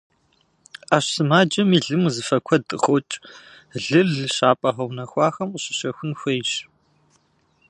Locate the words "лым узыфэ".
1.85-2.37